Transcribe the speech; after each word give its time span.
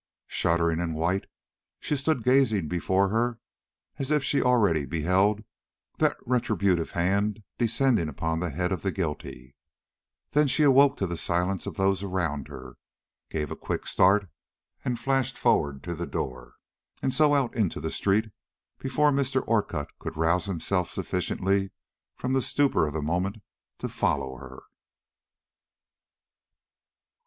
Shuddering 0.29 0.79
and 0.79 0.95
white, 0.95 1.27
she 1.79 1.95
stood 1.95 2.23
gazing 2.23 2.67
before 2.67 3.09
her 3.09 3.37
as 3.99 4.09
if 4.09 4.23
she 4.23 4.41
already 4.41 4.87
beheld 4.87 5.43
that 5.99 6.17
retributive 6.25 6.89
hand 6.97 7.43
descending 7.59 8.09
upon 8.09 8.39
the 8.39 8.49
head 8.49 8.71
of 8.71 8.81
the 8.81 8.91
guilty; 8.91 9.53
then, 10.31 10.45
as 10.45 10.49
she 10.51 10.63
awoke 10.63 10.97
to 10.97 11.05
the 11.05 11.17
silence 11.17 11.67
of 11.67 11.75
those 11.75 12.01
around 12.01 12.47
her, 12.47 12.77
gave 13.29 13.51
a 13.51 13.55
quick 13.55 13.85
start 13.85 14.27
and 14.83 14.97
flashed 14.97 15.37
forward 15.37 15.83
to 15.83 15.93
the 15.93 16.07
door 16.07 16.55
and 17.03 17.13
so 17.13 17.35
out 17.35 17.53
into 17.53 17.79
the 17.79 17.91
street 17.91 18.31
before 18.79 19.11
Mr. 19.11 19.43
Orcutt 19.47 19.89
could 19.99 20.17
rouse 20.17 20.45
himself 20.45 20.89
sufficiently 20.89 21.69
from 22.15 22.33
the 22.33 22.41
stupor 22.41 22.87
of 22.87 22.93
the 22.95 23.03
moment 23.03 23.37
to 23.77 23.87
follow 23.87 24.37
her. 24.37 24.63